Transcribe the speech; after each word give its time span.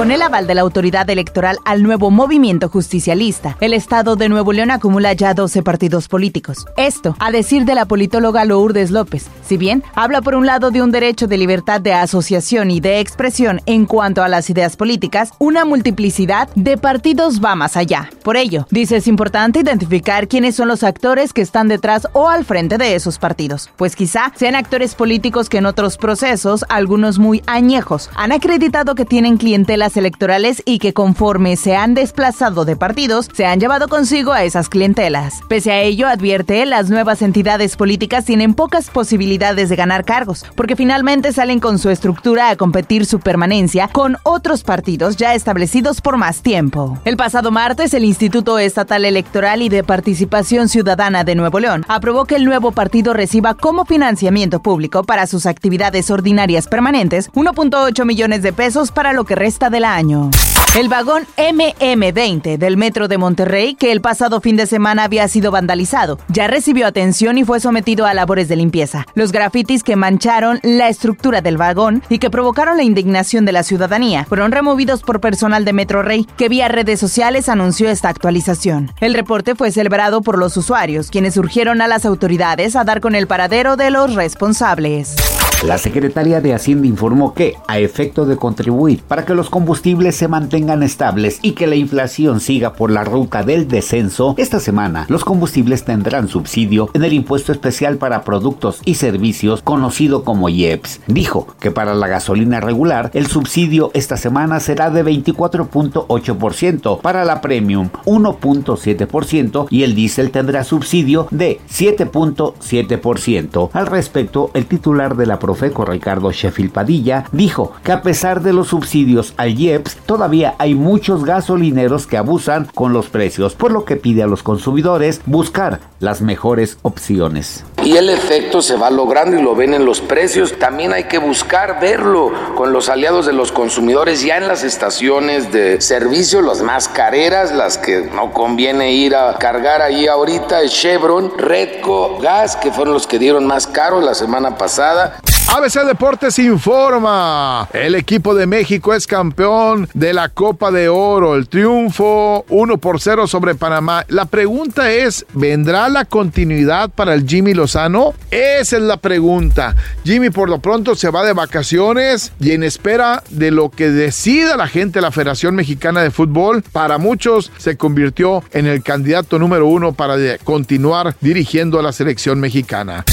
Con 0.00 0.10
el 0.10 0.22
aval 0.22 0.46
de 0.46 0.54
la 0.54 0.62
autoridad 0.62 1.10
electoral 1.10 1.58
al 1.66 1.82
nuevo 1.82 2.10
movimiento 2.10 2.70
justicialista, 2.70 3.58
el 3.60 3.74
Estado 3.74 4.16
de 4.16 4.30
Nuevo 4.30 4.54
León 4.54 4.70
acumula 4.70 5.12
ya 5.12 5.34
12 5.34 5.62
partidos 5.62 6.08
políticos. 6.08 6.64
Esto, 6.78 7.14
a 7.18 7.30
decir 7.30 7.66
de 7.66 7.74
la 7.74 7.84
politóloga 7.84 8.46
Lourdes 8.46 8.90
López, 8.90 9.26
si 9.44 9.58
bien 9.58 9.84
habla 9.94 10.22
por 10.22 10.36
un 10.36 10.46
lado 10.46 10.70
de 10.70 10.80
un 10.80 10.90
derecho 10.90 11.26
de 11.26 11.36
libertad 11.36 11.82
de 11.82 11.92
asociación 11.92 12.70
y 12.70 12.80
de 12.80 12.98
expresión 12.98 13.60
en 13.66 13.84
cuanto 13.84 14.22
a 14.22 14.28
las 14.28 14.48
ideas 14.48 14.74
políticas, 14.74 15.32
una 15.38 15.66
multiplicidad 15.66 16.48
de 16.54 16.78
partidos 16.78 17.44
va 17.44 17.54
más 17.54 17.76
allá. 17.76 18.08
Por 18.22 18.38
ello, 18.38 18.66
dice 18.70 18.96
es 18.96 19.06
importante 19.06 19.60
identificar 19.60 20.28
quiénes 20.28 20.56
son 20.56 20.68
los 20.68 20.82
actores 20.82 21.34
que 21.34 21.42
están 21.42 21.68
detrás 21.68 22.08
o 22.14 22.30
al 22.30 22.46
frente 22.46 22.78
de 22.78 22.94
esos 22.94 23.18
partidos, 23.18 23.68
pues 23.76 23.96
quizá 23.96 24.32
sean 24.34 24.54
actores 24.56 24.94
políticos 24.94 25.50
que 25.50 25.58
en 25.58 25.66
otros 25.66 25.98
procesos, 25.98 26.64
algunos 26.70 27.18
muy 27.18 27.42
añejos, 27.46 28.08
han 28.16 28.32
acreditado 28.32 28.94
que 28.94 29.04
tienen 29.04 29.36
clientela 29.36 29.89
electorales 29.96 30.62
y 30.64 30.78
que 30.78 30.92
conforme 30.92 31.56
se 31.56 31.76
han 31.76 31.94
desplazado 31.94 32.64
de 32.64 32.76
partidos, 32.76 33.28
se 33.32 33.46
han 33.46 33.60
llevado 33.60 33.88
consigo 33.88 34.32
a 34.32 34.44
esas 34.44 34.68
clientelas. 34.68 35.40
Pese 35.48 35.72
a 35.72 35.80
ello, 35.80 36.08
advierte, 36.08 36.66
las 36.66 36.90
nuevas 36.90 37.22
entidades 37.22 37.76
políticas 37.76 38.24
tienen 38.24 38.54
pocas 38.54 38.90
posibilidades 38.90 39.68
de 39.68 39.76
ganar 39.76 40.04
cargos, 40.04 40.44
porque 40.54 40.76
finalmente 40.76 41.32
salen 41.32 41.60
con 41.60 41.78
su 41.78 41.90
estructura 41.90 42.50
a 42.50 42.56
competir 42.56 43.06
su 43.06 43.20
permanencia 43.20 43.88
con 43.88 44.16
otros 44.22 44.62
partidos 44.62 45.16
ya 45.16 45.34
establecidos 45.34 46.00
por 46.00 46.16
más 46.16 46.42
tiempo. 46.42 46.98
El 47.04 47.16
pasado 47.16 47.50
martes, 47.50 47.94
el 47.94 48.04
Instituto 48.04 48.58
Estatal 48.58 49.04
Electoral 49.04 49.62
y 49.62 49.68
de 49.68 49.84
Participación 49.84 50.68
Ciudadana 50.68 51.24
de 51.24 51.34
Nuevo 51.34 51.60
León 51.60 51.84
aprobó 51.88 52.24
que 52.24 52.36
el 52.36 52.44
nuevo 52.44 52.72
partido 52.72 53.14
reciba 53.14 53.54
como 53.54 53.84
financiamiento 53.84 54.60
público 54.60 55.04
para 55.04 55.26
sus 55.26 55.46
actividades 55.46 56.10
ordinarias 56.10 56.68
permanentes 56.68 57.30
1.8 57.32 58.04
millones 58.04 58.42
de 58.42 58.52
pesos 58.52 58.92
para 58.92 59.12
lo 59.12 59.24
que 59.24 59.34
resta 59.34 59.69
del 59.70 59.84
año. 59.84 60.30
El 60.78 60.88
vagón 60.88 61.24
MM20 61.36 62.56
del 62.56 62.76
Metro 62.76 63.08
de 63.08 63.18
Monterrey, 63.18 63.74
que 63.74 63.90
el 63.90 64.00
pasado 64.00 64.40
fin 64.40 64.56
de 64.56 64.66
semana 64.66 65.02
había 65.02 65.26
sido 65.26 65.50
vandalizado, 65.50 66.20
ya 66.28 66.46
recibió 66.46 66.86
atención 66.86 67.38
y 67.38 67.44
fue 67.44 67.58
sometido 67.58 68.06
a 68.06 68.14
labores 68.14 68.48
de 68.48 68.54
limpieza. 68.54 69.04
Los 69.14 69.32
grafitis 69.32 69.82
que 69.82 69.96
mancharon 69.96 70.60
la 70.62 70.88
estructura 70.88 71.40
del 71.40 71.56
vagón 71.56 72.04
y 72.08 72.20
que 72.20 72.30
provocaron 72.30 72.76
la 72.76 72.84
indignación 72.84 73.44
de 73.44 73.50
la 73.50 73.64
ciudadanía 73.64 74.26
fueron 74.26 74.52
removidos 74.52 75.02
por 75.02 75.20
personal 75.20 75.64
de 75.64 75.72
Metro 75.72 76.04
Rey, 76.04 76.24
que 76.36 76.48
vía 76.48 76.68
redes 76.68 77.00
sociales 77.00 77.48
anunció 77.48 77.90
esta 77.90 78.08
actualización. 78.08 78.92
El 79.00 79.14
reporte 79.14 79.56
fue 79.56 79.72
celebrado 79.72 80.22
por 80.22 80.38
los 80.38 80.56
usuarios, 80.56 81.10
quienes 81.10 81.36
urgieron 81.36 81.80
a 81.80 81.88
las 81.88 82.04
autoridades 82.04 82.76
a 82.76 82.84
dar 82.84 83.00
con 83.00 83.16
el 83.16 83.26
paradero 83.26 83.74
de 83.74 83.90
los 83.90 84.14
responsables. 84.14 85.16
La 85.62 85.76
Secretaría 85.76 86.40
de 86.40 86.54
Hacienda 86.54 86.86
informó 86.86 87.34
que, 87.34 87.54
a 87.68 87.78
efecto 87.78 88.24
de 88.24 88.36
contribuir 88.36 89.02
para 89.06 89.26
que 89.26 89.34
los 89.34 89.50
combustibles 89.50 90.16
se 90.16 90.26
mantengan 90.26 90.82
estables 90.82 91.38
y 91.42 91.52
que 91.52 91.66
la 91.66 91.74
inflación 91.74 92.40
siga 92.40 92.72
por 92.72 92.90
la 92.90 93.04
ruta 93.04 93.42
del 93.42 93.68
descenso, 93.68 94.34
esta 94.38 94.58
semana 94.58 95.04
los 95.10 95.22
combustibles 95.22 95.84
tendrán 95.84 96.28
subsidio 96.28 96.88
en 96.94 97.04
el 97.04 97.12
impuesto 97.12 97.52
especial 97.52 97.98
para 97.98 98.24
productos 98.24 98.80
y 98.86 98.94
servicios 98.94 99.60
conocido 99.60 100.24
como 100.24 100.48
IEPS. 100.48 101.02
Dijo 101.08 101.46
que 101.60 101.70
para 101.70 101.92
la 101.92 102.08
gasolina 102.08 102.60
regular 102.60 103.10
el 103.12 103.26
subsidio 103.26 103.90
esta 103.92 104.16
semana 104.16 104.60
será 104.60 104.88
de 104.88 105.04
24.8%, 105.04 107.02
para 107.02 107.26
la 107.26 107.42
premium 107.42 107.90
1.7% 108.06 109.66
y 109.68 109.82
el 109.82 109.94
diésel 109.94 110.30
tendrá 110.30 110.64
subsidio 110.64 111.28
de 111.30 111.60
7.7%. 111.68 113.68
Al 113.74 113.86
respecto, 113.86 114.50
el 114.54 114.64
titular 114.64 115.16
de 115.16 115.26
la 115.26 115.38
Profeco 115.50 115.84
Ricardo 115.84 116.30
Sheffield 116.30 116.70
Padilla, 116.70 117.24
dijo 117.32 117.72
que 117.82 117.90
a 117.90 118.02
pesar 118.02 118.40
de 118.40 118.52
los 118.52 118.68
subsidios 118.68 119.34
al 119.36 119.58
IEPS, 119.58 119.96
todavía 120.06 120.54
hay 120.58 120.76
muchos 120.76 121.24
gasolineros 121.24 122.06
que 122.06 122.16
abusan 122.16 122.68
con 122.72 122.92
los 122.92 123.08
precios, 123.08 123.56
por 123.56 123.72
lo 123.72 123.84
que 123.84 123.96
pide 123.96 124.22
a 124.22 124.28
los 124.28 124.44
consumidores 124.44 125.20
buscar 125.26 125.80
las 125.98 126.22
mejores 126.22 126.78
opciones. 126.82 127.64
Y 127.82 127.96
el 127.96 128.10
efecto 128.10 128.60
se 128.60 128.76
va 128.76 128.90
logrando 128.90 129.38
y 129.38 129.42
lo 129.42 129.54
ven 129.54 129.72
en 129.72 129.86
los 129.86 130.00
precios. 130.00 130.58
También 130.58 130.92
hay 130.92 131.04
que 131.04 131.18
buscar 131.18 131.80
verlo 131.80 132.30
con 132.54 132.72
los 132.72 132.88
aliados 132.90 133.24
de 133.24 133.32
los 133.32 133.52
consumidores 133.52 134.22
ya 134.22 134.36
en 134.36 134.48
las 134.48 134.64
estaciones 134.64 135.50
de 135.50 135.80
servicio, 135.80 136.42
las 136.42 136.60
más 136.60 136.88
careras, 136.88 137.52
las 137.52 137.78
que 137.78 138.02
no 138.14 138.32
conviene 138.32 138.92
ir 138.92 139.14
a 139.14 139.36
cargar 139.38 139.80
ahí 139.80 140.06
ahorita, 140.06 140.66
Chevron, 140.68 141.38
Redco, 141.38 142.18
Gas, 142.18 142.56
que 142.56 142.70
fueron 142.70 142.94
los 142.94 143.06
que 143.06 143.18
dieron 143.18 143.46
más 143.46 143.66
caro 143.66 144.00
la 144.00 144.14
semana 144.14 144.58
pasada. 144.58 145.18
ABC 145.52 145.84
Deportes 145.84 146.38
informa. 146.38 147.68
El 147.72 147.96
equipo 147.96 148.36
de 148.36 148.46
México 148.46 148.94
es 148.94 149.08
campeón 149.08 149.88
de 149.94 150.12
la 150.12 150.28
Copa 150.28 150.70
de 150.70 150.88
Oro. 150.88 151.34
El 151.34 151.48
triunfo 151.48 152.44
1 152.48 152.78
por 152.78 153.00
0 153.00 153.26
sobre 153.26 153.56
Panamá. 153.56 154.04
La 154.06 154.26
pregunta 154.26 154.92
es, 154.92 155.26
¿vendrá 155.34 155.88
la 155.88 156.04
continuidad 156.04 156.90
para 156.90 157.14
el 157.14 157.26
Jimmy 157.26 157.52
Lozano? 157.70 158.14
Esa 158.32 158.78
es 158.78 158.82
la 158.82 158.96
pregunta. 158.96 159.76
Jimmy 160.04 160.30
por 160.30 160.48
lo 160.48 160.58
pronto 160.58 160.96
se 160.96 161.08
va 161.08 161.24
de 161.24 161.32
vacaciones 161.32 162.32
y 162.40 162.50
en 162.50 162.64
espera 162.64 163.22
de 163.30 163.52
lo 163.52 163.70
que 163.70 163.90
decida 163.90 164.56
la 164.56 164.66
gente 164.66 164.98
de 164.98 165.02
la 165.02 165.12
Federación 165.12 165.54
Mexicana 165.54 166.02
de 166.02 166.10
Fútbol, 166.10 166.62
para 166.72 166.98
muchos 166.98 167.52
se 167.58 167.76
convirtió 167.76 168.42
en 168.52 168.66
el 168.66 168.82
candidato 168.82 169.38
número 169.38 169.68
uno 169.68 169.92
para 169.92 170.16
continuar 170.38 171.14
dirigiendo 171.20 171.78
a 171.78 171.82
la 171.82 171.92
selección 171.92 172.40
mexicana. 172.40 173.04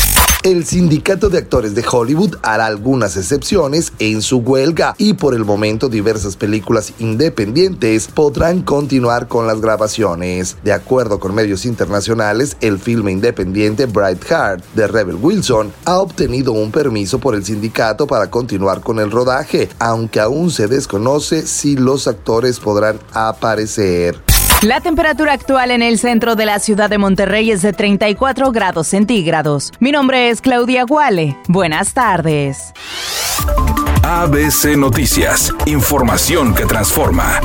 El 0.47 0.63
sindicato 0.63 1.27
de 1.27 1.39
actores 1.39 1.75
de 1.75 1.83
Hollywood 1.85 2.37
hará 2.41 2.67
algunas 2.67 3.17
excepciones 3.17 3.91
en 3.99 4.21
su 4.21 4.37
huelga 4.37 4.95
y 4.97 5.15
por 5.15 5.33
el 5.33 5.43
momento 5.43 5.89
diversas 5.89 6.37
películas 6.37 6.93
independientes 6.99 8.07
podrán 8.07 8.61
continuar 8.61 9.27
con 9.27 9.45
las 9.45 9.59
grabaciones. 9.59 10.55
De 10.63 10.71
acuerdo 10.71 11.19
con 11.19 11.35
medios 11.35 11.65
internacionales, 11.65 12.55
el 12.61 12.79
filme 12.79 13.11
independiente 13.11 13.87
Bright 13.87 14.23
Heart 14.23 14.63
de 14.73 14.87
Rebel 14.87 15.17
Wilson 15.21 15.73
ha 15.83 15.97
obtenido 15.97 16.53
un 16.53 16.71
permiso 16.71 17.19
por 17.19 17.35
el 17.35 17.43
sindicato 17.43 18.07
para 18.07 18.31
continuar 18.31 18.79
con 18.79 18.99
el 18.99 19.11
rodaje, 19.11 19.67
aunque 19.79 20.21
aún 20.21 20.49
se 20.49 20.69
desconoce 20.69 21.45
si 21.45 21.75
los 21.75 22.07
actores 22.07 22.61
podrán 22.61 23.01
aparecer. 23.11 24.26
La 24.63 24.81
temperatura 24.81 25.33
actual 25.33 25.69
en 25.69 25.83
el 25.83 25.99
centro 25.99 26.35
de 26.35 26.47
la 26.47 26.57
ciudad 26.57 26.89
de 26.89 26.97
Monterrey 26.97 27.51
es 27.51 27.61
de 27.61 27.73
34 27.73 28.51
grados 28.51 28.87
centígrados. 28.87 29.71
Mi 29.79 29.91
nombre 29.91 30.29
es 30.29 30.41
Claudia 30.41 30.83
Guale. 30.83 31.37
Buenas 31.47 31.93
tardes. 31.93 32.73
ABC 34.01 34.75
Noticias, 34.75 35.53
información 35.67 36.55
que 36.55 36.65
transforma. 36.65 37.39